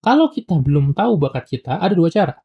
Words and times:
Kalau 0.00 0.32
kita 0.32 0.56
belum 0.56 0.96
tahu 0.96 1.20
bakat 1.20 1.44
kita, 1.44 1.76
ada 1.76 1.92
dua 1.92 2.08
cara. 2.08 2.40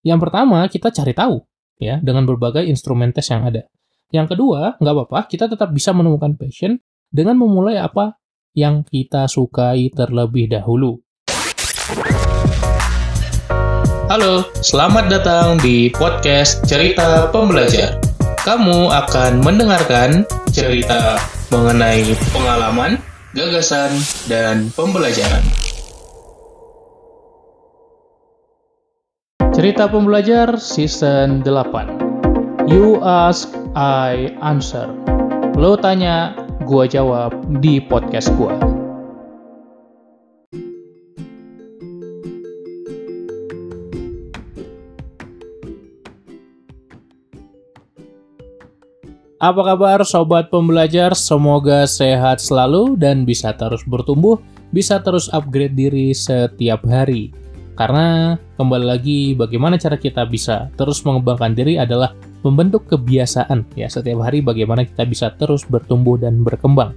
Yang 0.00 0.24
pertama, 0.24 0.64
kita 0.72 0.88
cari 0.88 1.12
tahu 1.12 1.36
ya 1.76 2.00
dengan 2.00 2.24
berbagai 2.24 2.64
instrumen 2.64 3.12
tes 3.12 3.28
yang 3.28 3.44
ada. 3.44 3.68
Yang 4.08 4.32
kedua, 4.32 4.80
nggak 4.80 4.94
apa-apa, 4.96 5.28
kita 5.28 5.44
tetap 5.52 5.68
bisa 5.76 5.92
menemukan 5.92 6.32
passion 6.32 6.80
dengan 7.12 7.36
memulai 7.36 7.76
apa 7.76 8.16
yang 8.56 8.88
kita 8.88 9.28
sukai 9.28 9.92
terlebih 9.92 10.48
dahulu. 10.48 11.04
Halo, 14.08 14.48
selamat 14.64 15.12
datang 15.12 15.60
di 15.60 15.92
podcast 15.92 16.64
Cerita 16.64 17.28
Pembelajar. 17.28 18.00
Kamu 18.48 18.88
akan 18.88 19.44
mendengarkan 19.44 20.24
cerita 20.56 21.20
mengenai 21.52 22.16
pengalaman, 22.32 22.96
gagasan, 23.36 23.92
dan 24.24 24.72
pembelajaran. 24.72 25.73
Cerita 29.64 29.88
Pembelajar 29.88 30.60
Season 30.60 31.40
8 31.40 32.68
You 32.68 33.00
ask, 33.00 33.48
I 33.72 34.36
answer 34.44 34.92
Lo 35.56 35.72
tanya, 35.80 36.36
gua 36.68 36.84
jawab 36.84 37.32
di 37.64 37.80
podcast 37.80 38.28
gua. 38.36 38.52
Apa 49.40 49.60
kabar 49.64 50.04
sobat 50.04 50.52
pembelajar? 50.52 51.16
Semoga 51.16 51.88
sehat 51.88 52.44
selalu 52.44 53.00
dan 53.00 53.24
bisa 53.24 53.56
terus 53.56 53.80
bertumbuh, 53.88 54.36
bisa 54.76 55.00
terus 55.00 55.32
upgrade 55.32 55.72
diri 55.72 56.12
setiap 56.12 56.84
hari. 56.84 57.43
Karena 57.74 58.38
kembali 58.54 58.86
lagi 58.86 59.34
bagaimana 59.34 59.74
cara 59.74 59.98
kita 59.98 60.22
bisa 60.30 60.70
terus 60.78 61.02
mengembangkan 61.02 61.58
diri 61.58 61.74
adalah 61.74 62.14
membentuk 62.46 62.86
kebiasaan 62.86 63.66
ya 63.74 63.90
setiap 63.90 64.22
hari 64.22 64.44
bagaimana 64.44 64.86
kita 64.86 65.02
bisa 65.02 65.34
terus 65.34 65.66
bertumbuh 65.66 66.14
dan 66.14 66.46
berkembang. 66.46 66.94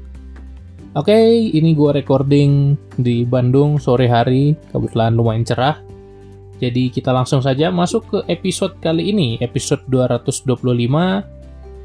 Oke, 0.98 1.14
ini 1.54 1.78
gue 1.78 1.94
recording 1.94 2.74
di 2.98 3.22
Bandung 3.22 3.78
sore 3.78 4.10
hari, 4.10 4.58
kebetulan 4.74 5.14
lumayan 5.14 5.46
cerah. 5.46 5.78
Jadi 6.58 6.90
kita 6.90 7.14
langsung 7.14 7.38
saja 7.38 7.70
masuk 7.70 8.02
ke 8.10 8.20
episode 8.34 8.74
kali 8.82 9.14
ini, 9.14 9.38
episode 9.38 9.86
225. 9.94 10.58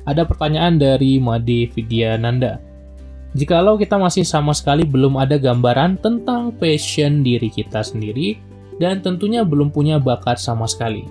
Ada 0.09 0.23
pertanyaan 0.25 0.81
dari 0.81 1.21
Made 1.21 1.69
Vidyananda. 1.77 2.57
Jikalau 3.37 3.77
kita 3.77 4.01
masih 4.01 4.25
sama 4.25 4.57
sekali 4.57 4.85
belum 4.89 5.21
ada 5.21 5.37
gambaran 5.37 6.01
tentang 6.01 6.53
passion 6.57 7.21
diri 7.21 7.53
kita 7.53 7.85
sendiri, 7.85 8.41
dan 8.79 9.05
tentunya 9.05 9.43
belum 9.43 9.75
punya 9.75 9.99
bakat 9.99 10.41
sama 10.41 10.69
sekali. 10.69 11.05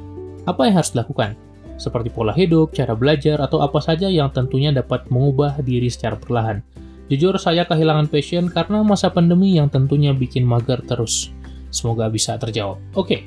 Apa 0.48 0.70
yang 0.70 0.82
harus 0.82 0.94
dilakukan? 0.94 1.38
Seperti 1.82 2.14
pola 2.14 2.34
hidup, 2.34 2.78
cara 2.78 2.94
belajar, 2.94 3.42
atau 3.42 3.66
apa 3.66 3.82
saja 3.82 4.06
yang 4.06 4.30
tentunya 4.30 4.70
dapat 4.70 5.10
mengubah 5.10 5.62
diri 5.66 5.90
secara 5.90 6.14
perlahan. 6.18 6.62
Jujur, 7.10 7.36
saya 7.42 7.66
kehilangan 7.68 8.08
passion 8.08 8.48
karena 8.48 8.86
masa 8.86 9.12
pandemi 9.12 9.58
yang 9.58 9.68
tentunya 9.68 10.14
bikin 10.14 10.46
mager 10.46 10.80
terus. 10.86 11.34
Semoga 11.74 12.08
bisa 12.08 12.38
terjawab. 12.38 12.80
Oke, 12.94 12.96
okay. 12.96 13.22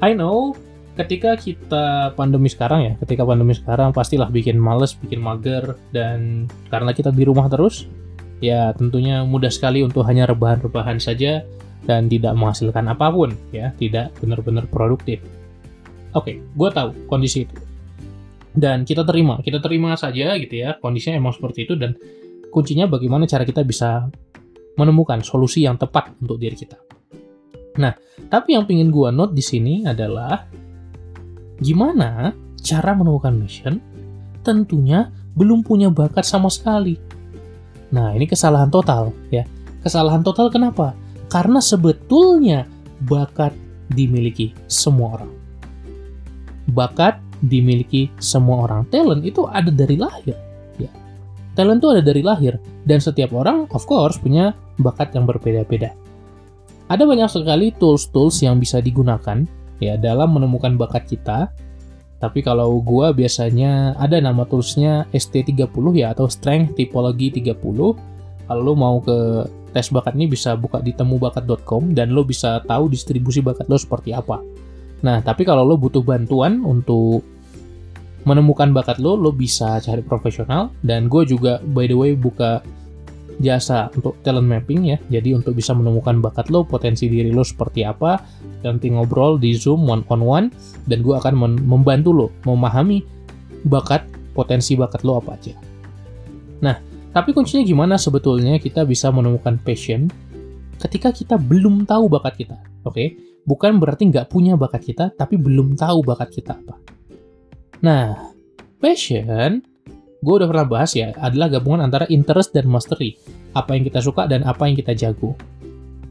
I 0.00 0.16
know 0.16 0.56
ketika 0.96 1.36
kita 1.36 2.16
pandemi 2.16 2.48
sekarang 2.48 2.80
ya, 2.84 2.92
ketika 3.04 3.24
pandemi 3.24 3.52
sekarang 3.52 3.92
pastilah 3.92 4.28
bikin 4.32 4.56
males, 4.56 4.96
bikin 4.96 5.20
mager, 5.20 5.76
dan 5.92 6.48
karena 6.72 6.90
kita 6.96 7.12
di 7.12 7.24
rumah 7.24 7.48
terus, 7.52 7.84
ya 8.40 8.72
tentunya 8.76 9.22
mudah 9.24 9.52
sekali 9.52 9.84
untuk 9.84 10.04
hanya 10.08 10.24
rebahan-rebahan 10.28 10.96
saja 11.00 11.44
dan 11.84 12.06
tidak 12.08 12.36
menghasilkan 12.36 12.84
apa 12.92 13.08
pun 13.08 13.32
ya 13.54 13.72
tidak 13.76 14.12
benar-benar 14.20 14.68
produktif. 14.68 15.22
Oke 16.12 16.34
okay, 16.34 16.36
gue 16.42 16.68
tahu 16.70 16.90
kondisi 17.08 17.46
itu. 17.46 17.56
Dan 18.50 18.82
kita 18.82 19.06
terima 19.06 19.38
kita 19.40 19.62
terima 19.62 19.94
saja 19.94 20.34
gitu 20.36 20.54
ya 20.54 20.76
kondisinya 20.82 21.22
emang 21.22 21.32
seperti 21.32 21.70
itu 21.70 21.78
dan 21.78 21.94
kuncinya 22.50 22.90
bagaimana 22.90 23.24
cara 23.24 23.46
kita 23.46 23.62
bisa 23.62 24.10
menemukan 24.74 25.22
solusi 25.22 25.64
yang 25.64 25.78
tepat 25.78 26.12
untuk 26.18 26.36
diri 26.36 26.58
kita. 26.58 26.76
Nah 27.78 27.94
tapi 28.26 28.58
yang 28.58 28.66
ingin 28.66 28.90
gue 28.90 29.08
note 29.14 29.32
di 29.32 29.44
sini 29.44 29.86
adalah 29.86 30.44
gimana 31.62 32.34
cara 32.60 32.92
menemukan 32.92 33.32
mission 33.36 33.78
tentunya 34.42 35.08
belum 35.38 35.62
punya 35.62 35.88
bakat 35.88 36.26
sama 36.26 36.50
sekali. 36.50 36.98
Nah 37.94 38.12
ini 38.18 38.26
kesalahan 38.26 38.68
total 38.68 39.14
ya. 39.30 39.46
Kesalahan 39.80 40.20
total 40.20 40.52
kenapa 40.52 40.92
karena 41.30 41.62
sebetulnya 41.62 42.66
bakat 43.06 43.54
dimiliki 43.94 44.52
semua 44.66 45.22
orang. 45.22 45.32
Bakat 46.74 47.22
dimiliki 47.40 48.12
semua 48.20 48.68
orang. 48.68 48.84
Talent 48.92 49.24
itu 49.24 49.48
ada 49.48 49.72
dari 49.72 49.96
lahir. 49.96 50.36
Ya. 50.76 50.90
Talent 51.56 51.80
itu 51.80 51.88
ada 51.94 52.02
dari 52.04 52.20
lahir. 52.20 52.60
Dan 52.84 53.00
setiap 53.00 53.32
orang, 53.32 53.70
of 53.72 53.86
course, 53.88 54.20
punya 54.20 54.52
bakat 54.82 55.14
yang 55.16 55.24
berbeda-beda. 55.24 55.96
Ada 56.90 57.06
banyak 57.06 57.30
sekali 57.30 57.70
tools-tools 57.78 58.42
yang 58.42 58.58
bisa 58.58 58.82
digunakan 58.82 59.46
ya 59.78 59.94
dalam 59.94 60.34
menemukan 60.34 60.74
bakat 60.74 61.06
kita. 61.06 61.48
Tapi 62.20 62.44
kalau 62.44 62.82
gua 62.84 63.16
biasanya 63.16 63.96
ada 63.96 64.20
nama 64.20 64.44
toolsnya 64.44 65.08
ST30 65.14 65.72
ya 65.96 66.12
atau 66.12 66.28
Strength 66.28 66.76
Typology 66.76 67.32
30. 67.32 67.56
Kalau 68.50 68.60
lo 68.60 68.74
mau 68.74 68.98
ke 69.00 69.46
tes 69.70 69.88
bakat 69.90 70.18
ini 70.18 70.26
bisa 70.26 70.58
buka 70.58 70.82
di 70.82 70.92
temubakat.com 70.92 71.94
dan 71.94 72.12
lo 72.12 72.26
bisa 72.26 72.60
tahu 72.66 72.90
distribusi 72.90 73.40
bakat 73.40 73.70
lo 73.70 73.78
seperti 73.78 74.12
apa. 74.12 74.42
Nah, 75.00 75.24
tapi 75.24 75.48
kalau 75.48 75.64
lo 75.64 75.80
butuh 75.80 76.04
bantuan 76.04 76.60
untuk 76.60 77.24
menemukan 78.28 78.68
bakat 78.76 79.00
lo, 79.00 79.16
lo 79.16 79.32
bisa 79.32 79.80
cari 79.80 80.04
profesional. 80.04 80.68
Dan 80.84 81.08
gue 81.08 81.24
juga, 81.24 81.60
by 81.72 81.88
the 81.88 81.96
way, 81.96 82.12
buka 82.12 82.60
jasa 83.40 83.88
untuk 83.96 84.20
talent 84.20 84.44
mapping 84.44 84.92
ya. 84.92 84.98
Jadi 85.08 85.32
untuk 85.32 85.56
bisa 85.56 85.72
menemukan 85.72 86.20
bakat 86.20 86.52
lo, 86.52 86.62
potensi 86.62 87.08
diri 87.08 87.32
lo 87.32 87.40
seperti 87.40 87.82
apa, 87.88 88.20
nanti 88.60 88.92
ngobrol 88.92 89.40
di 89.40 89.56
Zoom 89.56 89.88
one 89.88 90.04
on 90.12 90.20
one, 90.20 90.46
dan 90.84 91.00
gue 91.00 91.16
akan 91.16 91.64
membantu 91.64 92.10
lo 92.12 92.26
memahami 92.44 93.00
bakat, 93.64 94.04
potensi 94.36 94.76
bakat 94.76 95.00
lo 95.00 95.16
apa 95.16 95.40
aja. 95.40 95.56
Nah, 96.60 96.76
tapi 97.10 97.34
kuncinya 97.34 97.66
gimana 97.66 97.98
sebetulnya 97.98 98.58
kita 98.62 98.86
bisa 98.86 99.10
menemukan 99.10 99.58
passion 99.58 100.06
ketika 100.80 101.10
kita 101.10 101.36
belum 101.36 101.84
tahu 101.84 102.06
bakat 102.08 102.46
kita, 102.46 102.56
oke? 102.86 102.94
Okay? 102.94 103.08
Bukan 103.44 103.82
berarti 103.82 104.08
nggak 104.08 104.30
punya 104.30 104.54
bakat 104.54 104.84
kita, 104.84 105.10
tapi 105.12 105.34
belum 105.34 105.74
tahu 105.74 106.06
bakat 106.06 106.30
kita 106.30 106.56
apa. 106.56 106.76
Nah, 107.80 108.30
passion, 108.78 109.64
gue 110.20 110.34
udah 110.36 110.48
pernah 110.48 110.66
bahas 110.68 110.92
ya, 110.94 111.10
adalah 111.18 111.48
gabungan 111.48 111.82
antara 111.84 112.04
interest 112.12 112.52
dan 112.52 112.68
mastery. 112.68 113.16
Apa 113.56 113.74
yang 113.74 113.88
kita 113.88 113.98
suka 114.04 114.28
dan 114.30 114.46
apa 114.46 114.68
yang 114.68 114.76
kita 114.76 114.94
jago. 114.94 115.34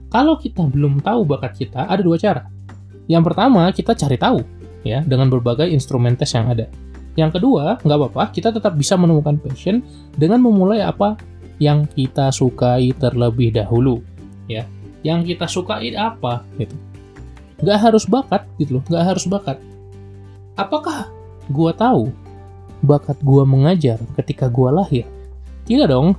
Kalau 0.10 0.42
kita 0.42 0.66
belum 0.66 1.06
tahu 1.06 1.22
bakat 1.30 1.54
kita, 1.54 1.86
ada 1.86 2.02
dua 2.02 2.18
cara. 2.18 2.50
Yang 3.06 3.24
pertama, 3.30 3.70
kita 3.70 3.94
cari 3.94 4.18
tahu, 4.18 4.42
ya, 4.82 5.06
dengan 5.06 5.30
berbagai 5.30 5.70
instrumen 5.70 6.18
tes 6.18 6.34
yang 6.34 6.50
ada. 6.50 6.66
Yang 7.20 7.36
kedua, 7.36 7.76
nggak 7.84 7.98
apa-apa, 8.00 8.32
kita 8.32 8.56
tetap 8.56 8.80
bisa 8.80 8.96
menemukan 8.96 9.36
passion 9.36 9.84
dengan 10.16 10.40
memulai 10.40 10.80
apa 10.80 11.20
yang 11.60 11.84
kita 11.84 12.32
sukai 12.32 12.96
terlebih 12.96 13.52
dahulu. 13.52 14.00
Ya, 14.48 14.64
yang 15.04 15.28
kita 15.28 15.44
sukai 15.44 15.92
apa 16.00 16.48
gitu. 16.56 16.80
Nggak 17.60 17.80
harus 17.92 18.08
bakat 18.08 18.48
gitu 18.56 18.80
loh, 18.80 18.84
nggak 18.88 19.04
harus 19.04 19.28
bakat. 19.28 19.60
Apakah 20.56 21.12
gua 21.52 21.76
tahu 21.76 22.08
bakat 22.88 23.20
gua 23.20 23.44
mengajar 23.44 24.00
ketika 24.16 24.48
gua 24.48 24.72
lahir? 24.72 25.04
Tidak 25.68 25.92
dong. 25.92 26.16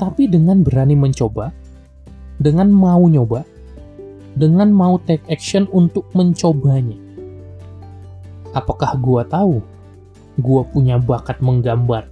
Tapi 0.00 0.24
dengan 0.24 0.64
berani 0.64 0.96
mencoba, 0.96 1.52
dengan 2.40 2.72
mau 2.72 3.04
nyoba, 3.04 3.44
dengan 4.32 4.72
mau 4.72 4.96
take 5.04 5.24
action 5.28 5.68
untuk 5.68 6.08
mencobanya 6.16 7.05
Apakah 8.56 8.96
gua 8.96 9.20
tahu 9.28 9.60
gua 10.40 10.64
punya 10.64 10.96
bakat 10.96 11.44
menggambar 11.44 12.08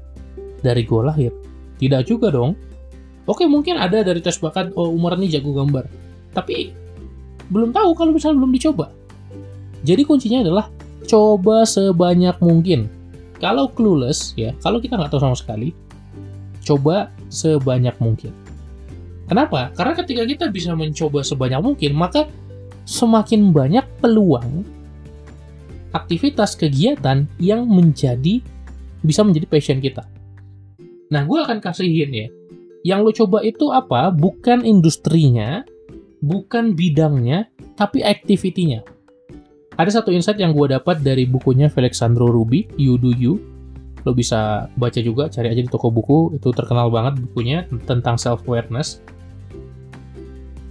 dari 0.61 0.85
gua 0.85 1.09
lahir? 1.09 1.33
Tidak 1.81 2.05
juga 2.05 2.29
dong. 2.29 2.53
Oke, 3.25 3.49
mungkin 3.49 3.81
ada 3.81 4.05
dari 4.05 4.21
tes 4.21 4.37
bakat 4.37 4.77
oh 4.77 4.93
umur 4.93 5.17
ini 5.17 5.33
jago 5.33 5.57
gambar. 5.57 5.89
Tapi 6.37 6.77
belum 7.49 7.73
tahu 7.73 7.97
kalau 7.97 8.13
misalnya 8.13 8.45
belum 8.45 8.53
dicoba. 8.53 8.93
Jadi 9.85 10.05
kuncinya 10.05 10.45
adalah 10.45 10.69
coba 11.09 11.65
sebanyak 11.65 12.37
mungkin. 12.45 12.93
Kalau 13.41 13.73
clueless 13.73 14.37
ya, 14.37 14.53
kalau 14.61 14.81
kita 14.81 14.97
nggak 14.97 15.13
tahu 15.13 15.21
sama 15.25 15.37
sekali, 15.37 15.73
coba 16.65 17.13
sebanyak 17.29 17.97
mungkin. 18.01 18.33
Kenapa? 19.25 19.73
Karena 19.73 19.93
ketika 19.97 20.23
kita 20.29 20.45
bisa 20.53 20.77
mencoba 20.77 21.25
sebanyak 21.25 21.61
mungkin, 21.65 21.97
maka 21.97 22.29
semakin 22.85 23.53
banyak 23.53 23.85
peluang 24.01 24.65
aktivitas 25.95 26.59
kegiatan 26.59 27.25
yang 27.39 27.65
menjadi 27.71 28.43
bisa 29.07 29.23
menjadi 29.23 29.47
passion 29.47 29.79
kita. 29.79 30.03
Nah, 31.15 31.23
gue 31.23 31.39
akan 31.39 31.63
kasihin 31.63 32.11
ya. 32.11 32.29
Yang 32.85 33.01
lo 33.01 33.11
coba 33.25 33.39
itu 33.47 33.71
apa? 33.71 34.11
Bukan 34.13 34.67
industrinya, 34.67 35.63
bukan 36.21 36.75
bidangnya, 36.75 37.49
tapi 37.79 38.03
activity-nya. 38.03 38.85
Ada 39.79 40.01
satu 40.03 40.11
insight 40.11 40.41
yang 40.43 40.53
gue 40.53 40.71
dapat 40.75 41.01
dari 41.01 41.25
bukunya 41.25 41.71
Felixandro 41.71 42.29
Ruby, 42.29 42.67
You 42.77 42.99
Do 42.99 43.15
You. 43.15 43.41
Lo 44.05 44.13
bisa 44.13 44.69
baca 44.77 45.01
juga, 45.01 45.33
cari 45.33 45.49
aja 45.49 45.63
di 45.65 45.71
toko 45.71 45.89
buku, 45.89 46.37
itu 46.37 46.53
terkenal 46.53 46.93
banget 46.93 47.25
bukunya 47.25 47.65
tentang 47.89 48.21
self-awareness. 48.21 49.01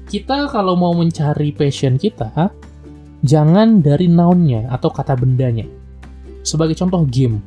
Kita 0.06 0.46
kalau 0.54 0.78
mau 0.78 0.94
mencari 0.94 1.50
passion 1.50 1.98
kita, 1.98 2.54
jangan 3.24 3.80
dari 3.80 4.12
noun-nya 4.12 4.68
atau 4.70 4.92
kata 4.92 5.16
bendanya. 5.16 5.66
Sebagai 6.44 6.76
contoh 6.76 7.08
game. 7.08 7.40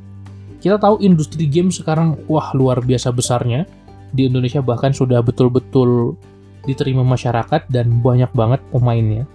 Kita 0.58 0.80
tahu 0.80 1.04
industri 1.04 1.46
game 1.46 1.68
sekarang, 1.68 2.16
wah 2.26 2.50
luar 2.56 2.80
biasa 2.80 3.12
besarnya. 3.12 3.68
Di 4.10 4.26
Indonesia 4.26 4.64
bahkan 4.64 4.96
sudah 4.96 5.20
betul-betul 5.20 6.16
diterima 6.64 7.04
masyarakat 7.04 7.68
dan 7.68 8.00
banyak 8.00 8.32
banget 8.32 8.64
pemainnya. 8.72 9.28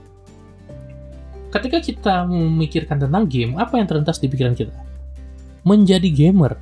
Ketika 1.53 1.83
kita 1.83 2.15
memikirkan 2.25 2.97
tentang 2.97 3.29
game, 3.29 3.59
apa 3.59 3.77
yang 3.77 3.87
terlintas 3.87 4.17
di 4.17 4.27
pikiran 4.27 4.57
kita? 4.57 4.73
Menjadi 5.61 6.09
gamer. 6.09 6.57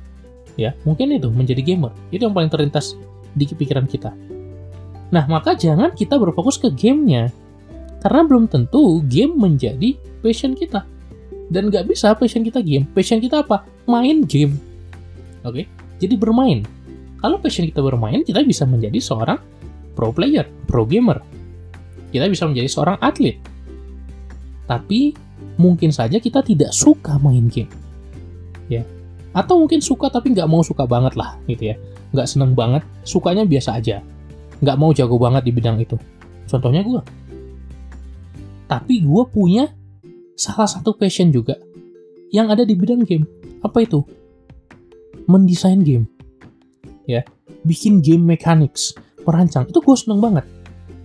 Ya, 0.58 0.76
mungkin 0.84 1.14
itu 1.14 1.32
menjadi 1.32 1.62
gamer. 1.62 1.94
Itu 2.12 2.28
yang 2.28 2.34
paling 2.36 2.52
terlintas 2.52 2.98
di 3.32 3.46
pikiran 3.48 3.86
kita. 3.86 4.12
Nah, 5.10 5.24
maka 5.26 5.54
jangan 5.54 5.94
kita 5.94 6.18
berfokus 6.18 6.58
ke 6.58 6.70
gamenya. 6.70 7.30
Karena 8.00 8.24
belum 8.24 8.48
tentu 8.48 9.04
game 9.06 9.36
menjadi 9.36 9.96
passion 10.24 10.56
kita. 10.56 10.84
Dan 11.52 11.68
nggak 11.68 11.88
bisa 11.90 12.16
passion 12.16 12.40
kita 12.40 12.64
game. 12.64 12.88
Passion 12.90 13.20
kita 13.20 13.44
apa? 13.44 13.66
Main 13.84 14.24
game. 14.24 14.56
Oke? 15.44 15.68
Jadi 16.00 16.14
bermain. 16.16 16.64
Kalau 17.20 17.36
passion 17.36 17.68
kita 17.68 17.84
bermain, 17.84 18.24
kita 18.24 18.40
bisa 18.40 18.64
menjadi 18.64 18.96
seorang 18.96 19.36
pro 19.92 20.08
player, 20.08 20.48
pro 20.64 20.88
gamer. 20.88 21.20
Kita 22.08 22.24
bisa 22.32 22.48
menjadi 22.48 22.68
seorang 22.72 22.96
atlet. 23.04 23.36
Tapi 24.64 25.12
mungkin 25.60 25.92
saja 25.92 26.16
kita 26.16 26.40
tidak 26.40 26.72
suka 26.72 27.20
main 27.20 27.52
game. 27.52 27.68
Ya. 28.72 28.86
Atau 29.36 29.60
mungkin 29.60 29.84
suka 29.84 30.08
tapi 30.08 30.32
nggak 30.32 30.48
mau 30.48 30.64
suka 30.64 30.88
banget 30.88 31.14
lah 31.20 31.36
gitu 31.44 31.74
ya. 31.74 31.76
Nggak 32.16 32.26
seneng 32.26 32.56
banget, 32.56 32.82
sukanya 33.04 33.44
biasa 33.44 33.76
aja. 33.76 34.00
Nggak 34.64 34.76
mau 34.80 34.90
jago 34.96 35.20
banget 35.20 35.46
di 35.46 35.52
bidang 35.52 35.78
itu. 35.78 36.00
Contohnya 36.48 36.82
gue. 36.82 37.02
Tapi 38.70 39.02
gue 39.02 39.22
punya 39.26 39.66
salah 40.38 40.70
satu 40.70 40.94
passion 40.94 41.34
juga 41.34 41.58
yang 42.30 42.46
ada 42.54 42.62
di 42.62 42.78
bidang 42.78 43.02
game. 43.02 43.26
Apa 43.66 43.82
itu? 43.82 44.06
Mendesain 45.26 45.82
game. 45.82 46.06
Ya, 47.10 47.26
bikin 47.66 47.98
game 48.00 48.22
mechanics 48.22 48.94
merancang 49.24 49.68
itu 49.68 49.78
gue 49.80 49.96
seneng 49.96 50.20
banget 50.20 50.46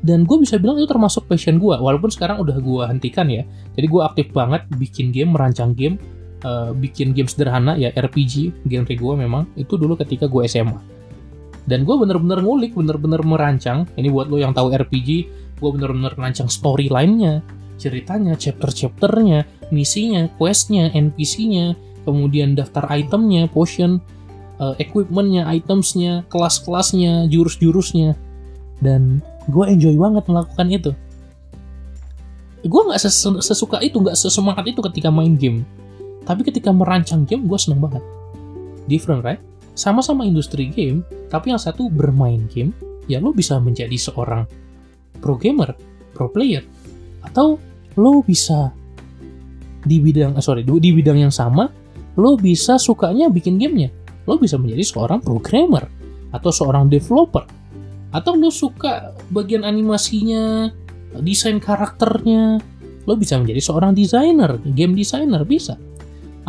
dan 0.05 0.23
gue 0.23 0.37
bisa 0.37 0.61
bilang 0.61 0.77
itu 0.77 0.87
termasuk 0.87 1.25
passion 1.25 1.57
gue 1.57 1.75
walaupun 1.75 2.13
sekarang 2.13 2.37
udah 2.39 2.57
gue 2.61 2.83
hentikan 2.87 3.27
ya 3.27 3.43
jadi 3.73 3.87
gue 3.89 4.01
aktif 4.05 4.27
banget 4.31 4.63
bikin 4.77 5.09
game 5.09 5.33
merancang 5.33 5.73
game 5.73 5.97
uh, 6.45 6.71
bikin 6.71 7.11
game 7.11 7.27
sederhana 7.27 7.73
ya 7.75 7.89
RPG 7.91 8.65
genre 8.69 8.93
gue 8.95 9.13
memang 9.17 9.49
itu 9.57 9.75
dulu 9.75 9.97
ketika 9.97 10.29
gue 10.29 10.45
SMA 10.45 10.77
dan 11.65 11.81
gue 11.81 11.95
bener-bener 11.97 12.39
ngulik 12.45 12.77
bener-bener 12.77 13.25
merancang 13.25 13.89
ini 13.97 14.13
buat 14.13 14.29
lo 14.29 14.37
yang 14.37 14.53
tahu 14.53 14.69
RPG 14.69 15.09
gue 15.57 15.69
bener-bener 15.73 16.13
merancang 16.13 16.45
storyline-nya 16.45 17.41
ceritanya 17.75 18.33
chapter-chapternya 18.39 19.43
misinya 19.69 20.27
questnya 20.39 20.93
NPC-nya 20.93 21.75
kemudian 22.05 22.53
daftar 22.53 22.85
itemnya 22.93 23.49
potion 23.49 23.99
uh, 24.61 24.75
equipmentnya, 24.77 25.47
itemsnya, 25.49 26.23
kelas-kelasnya, 26.29 27.27
jurus-jurusnya, 27.27 28.15
dan 28.79 29.19
gue 29.49 29.65
enjoy 29.67 29.95
banget 29.97 30.23
melakukan 30.29 30.67
itu. 30.71 30.91
Gue 32.65 32.81
nggak 32.81 33.01
ses 33.01 33.13
sesuka 33.45 33.81
itu, 33.81 34.01
nggak 34.01 34.17
sesemangat 34.17 34.65
itu 34.69 34.79
ketika 34.81 35.13
main 35.13 35.37
game, 35.37 35.65
tapi 36.25 36.41
ketika 36.41 36.73
merancang 36.73 37.25
game 37.25 37.45
gue 37.45 37.59
seneng 37.59 37.81
banget. 37.83 38.01
Different, 38.89 39.25
right? 39.25 39.41
Sama-sama 39.75 40.23
industri 40.23 40.71
game, 40.71 41.03
tapi 41.27 41.51
yang 41.51 41.59
satu 41.61 41.91
bermain 41.91 42.47
game, 42.49 42.71
ya 43.05 43.19
lo 43.21 43.35
bisa 43.35 43.59
menjadi 43.59 43.97
seorang 43.97 44.47
pro 45.19 45.35
gamer, 45.37 45.75
pro 46.15 46.31
player, 46.31 46.63
atau 47.25 47.57
lo 47.97 48.21
bisa 48.21 48.69
di 49.85 50.01
bidang, 50.01 50.37
eh, 50.37 50.43
sorry, 50.43 50.61
di 50.65 50.91
bidang 50.93 51.21
yang 51.25 51.33
sama, 51.33 51.69
lo 52.17 52.37
bisa 52.37 52.77
sukanya 52.77 53.29
bikin 53.29 53.57
gamenya. 53.57 53.89
Lo 54.25 54.41
bisa 54.41 54.57
menjadi 54.57 54.81
seorang 54.81 55.21
programmer 55.21 55.85
atau 56.33 56.49
seorang 56.49 56.89
developer. 56.89 57.45
Atau 58.09 58.33
lo 58.37 58.49
suka 58.49 59.13
bagian 59.29 59.61
animasinya 59.61 60.73
desain 61.21 61.61
karakternya 61.61 62.59
lo 63.05 63.13
bisa 63.13 63.37
menjadi 63.37 63.61
seorang 63.61 63.93
desainer 63.93 64.57
game 64.73 64.97
designer 64.97 65.45
bisa. 65.45 65.77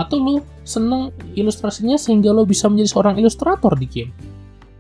Atau 0.01 0.17
lo 0.21 0.35
seneng 0.65 1.13
ilustrasinya 1.37 2.01
sehingga 2.01 2.33
lo 2.33 2.49
bisa 2.49 2.73
menjadi 2.73 2.97
seorang 2.97 3.15
ilustrator 3.21 3.77
di 3.77 3.87
game. 3.87 4.13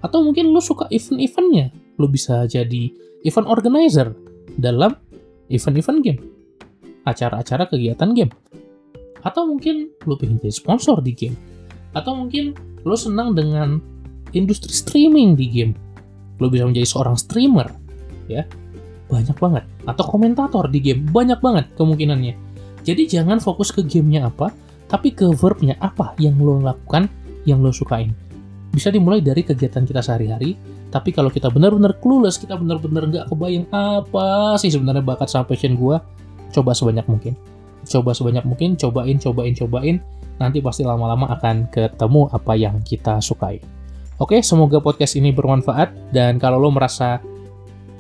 Atau 0.01 0.25
mungkin 0.25 0.49
lo 0.53 0.65
suka 0.65 0.89
event-eventnya 0.89 1.73
lo 2.01 2.09
bisa 2.09 2.45
jadi 2.49 2.93
event 3.25 3.49
organizer 3.49 4.13
dalam 4.57 4.97
event-event 5.53 6.01
game. 6.03 6.21
Acara-acara 7.07 7.71
kegiatan 7.71 8.11
game. 8.13 8.33
Atau 9.23 9.47
mungkin 9.47 9.91
lo 10.07 10.19
pengen 10.19 10.39
jadi 10.39 10.55
sponsor 10.55 11.03
di 11.03 11.13
game. 11.15 11.37
Atau 11.95 12.15
mungkin 12.15 12.55
lo 12.87 12.95
senang 12.95 13.35
dengan 13.35 13.79
industri 14.35 14.71
streaming 14.71 15.35
di 15.39 15.47
game. 15.51 15.75
Lo 16.39 16.51
bisa 16.51 16.67
menjadi 16.67 16.87
seorang 16.87 17.17
streamer 17.17 17.69
ya. 18.27 18.47
Banyak 19.07 19.39
banget. 19.39 19.65
Atau 19.87 20.05
komentator 20.07 20.67
di 20.71 20.83
game. 20.83 21.07
Banyak 21.11 21.39
banget 21.39 21.71
kemungkinannya. 21.79 22.35
Jadi 22.87 23.03
jangan 23.11 23.43
fokus 23.43 23.75
ke 23.75 23.83
gamenya 23.83 24.31
apa 24.31 24.55
tapi 24.87 25.11
ke 25.11 25.27
verbnya 25.35 25.75
apa 25.83 26.15
yang 26.23 26.39
lo 26.39 26.63
lakukan 26.63 27.11
yang 27.47 27.63
lo 27.63 27.75
sukain 27.75 28.15
bisa 28.76 28.93
dimulai 28.93 29.25
dari 29.25 29.40
kegiatan 29.40 29.88
kita 29.88 30.05
sehari-hari 30.05 30.52
tapi 30.93 31.17
kalau 31.17 31.32
kita 31.32 31.49
benar-benar 31.49 31.96
clueless 31.96 32.37
kita 32.37 32.61
benar-benar 32.61 33.08
nggak 33.08 33.26
kebayang 33.32 33.64
apa 33.73 34.61
sih 34.61 34.69
sebenarnya 34.69 35.00
bakat 35.00 35.32
sama 35.32 35.49
passion 35.49 35.81
gue 35.81 35.96
coba 36.52 36.76
sebanyak 36.76 37.08
mungkin 37.08 37.32
coba 37.88 38.12
sebanyak 38.12 38.44
mungkin 38.44 38.76
cobain 38.76 39.17
cobain 39.17 39.56
cobain 39.56 39.96
nanti 40.37 40.61
pasti 40.61 40.84
lama-lama 40.84 41.32
akan 41.32 41.69
ketemu 41.73 42.28
apa 42.32 42.52
yang 42.56 42.76
kita 42.84 43.20
sukai. 43.25 43.61
Oke, 44.17 44.40
semoga 44.40 44.81
podcast 44.81 45.17
ini 45.17 45.32
bermanfaat 45.32 46.12
dan 46.12 46.40
kalau 46.40 46.56
lo 46.56 46.73
merasa 46.73 47.20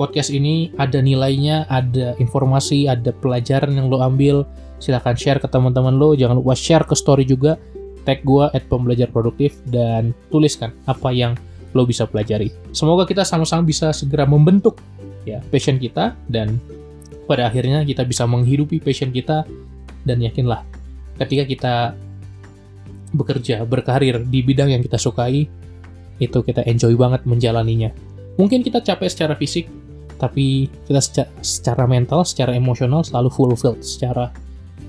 podcast 0.00 0.32
ini 0.32 0.72
ada 0.80 1.00
nilainya, 1.00 1.68
ada 1.68 2.16
informasi, 2.16 2.88
ada 2.88 3.12
pelajaran 3.12 3.76
yang 3.76 3.92
lo 3.92 4.00
ambil, 4.00 4.48
silahkan 4.80 5.16
share 5.16 5.40
ke 5.40 5.48
teman-teman 5.48 5.96
lo. 5.96 6.16
Jangan 6.16 6.40
lupa 6.40 6.56
share 6.56 6.88
ke 6.88 6.96
story 6.96 7.28
juga, 7.28 7.60
tag 8.06 8.22
gue 8.22 8.46
at 8.54 8.62
pembelajar 8.70 9.10
produktif 9.10 9.58
dan 9.66 10.14
tuliskan 10.30 10.70
apa 10.86 11.10
yang 11.10 11.34
lo 11.74 11.84
bisa 11.84 12.06
pelajari. 12.06 12.54
Semoga 12.70 13.04
kita 13.04 13.26
sama-sama 13.26 13.66
bisa 13.66 13.90
segera 13.90 14.24
membentuk 14.24 14.78
ya 15.26 15.42
passion 15.50 15.76
kita 15.76 16.14
dan 16.30 16.56
pada 17.26 17.50
akhirnya 17.50 17.82
kita 17.82 18.06
bisa 18.06 18.22
menghidupi 18.24 18.78
passion 18.78 19.10
kita 19.10 19.42
dan 20.06 20.22
yakinlah 20.22 20.62
ketika 21.18 21.44
kita 21.44 21.74
bekerja, 23.16 23.64
berkarir 23.64 24.22
di 24.28 24.44
bidang 24.44 24.72
yang 24.76 24.82
kita 24.84 25.00
sukai, 25.00 25.48
itu 26.20 26.38
kita 26.44 26.64
enjoy 26.68 26.92
banget 26.96 27.24
menjalaninya. 27.24 27.90
Mungkin 28.36 28.60
kita 28.60 28.84
capek 28.84 29.08
secara 29.08 29.34
fisik, 29.36 29.68
tapi 30.20 30.68
kita 30.88 31.00
secara, 31.00 31.30
secara 31.40 31.84
mental, 31.88 32.24
secara 32.28 32.52
emosional 32.52 33.04
selalu 33.04 33.32
fulfilled, 33.32 33.80
secara 33.80 34.32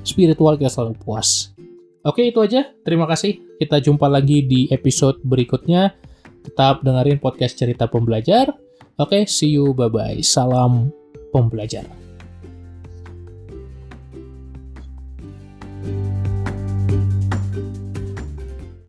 spiritual 0.03 0.59
kita 0.59 0.71
selalu 0.71 0.99
puas. 0.99 1.55
Oke, 2.05 2.29
itu 2.29 2.39
aja. 2.43 2.69
Terima 2.85 3.09
kasih. 3.09 3.57
Kita 3.57 3.81
jumpa 3.81 4.05
lagi 4.05 4.45
di 4.45 4.69
episode 4.69 5.21
berikutnya. 5.25 5.95
Tetap 6.45 6.85
dengerin 6.85 7.19
podcast 7.19 7.59
cerita 7.59 7.89
pembelajar. 7.89 8.53
Oke, 8.97 9.27
see 9.29 9.57
you. 9.57 9.75
Bye-bye. 9.75 10.23
Salam 10.23 10.89
pembelajar. 11.29 12.06